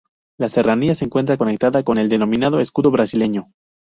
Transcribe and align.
La 0.39 0.49
serranía 0.49 0.95
se 0.95 1.05
encuentra 1.05 1.37
conectada 1.37 1.83
con 1.83 1.99
el 1.99 2.09
denominado 2.09 2.59
escudo 2.59 2.89
brasileño. 2.89 3.51